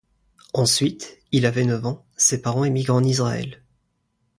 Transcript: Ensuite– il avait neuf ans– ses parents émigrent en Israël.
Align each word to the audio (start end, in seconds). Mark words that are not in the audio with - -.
Ensuite– 0.55 1.19
il 1.31 1.45
avait 1.45 1.63
neuf 1.63 1.85
ans– 1.85 2.03
ses 2.17 2.41
parents 2.41 2.63
émigrent 2.63 2.95
en 2.95 3.03
Israël. 3.03 3.61